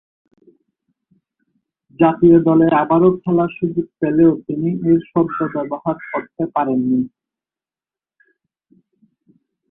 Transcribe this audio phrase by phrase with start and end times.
[1.99, 7.01] জাতীয় দলে আবারও খেলার সুযোগ পেলেও তিনি এর সদ্ব্যবহার করতে পারেননি।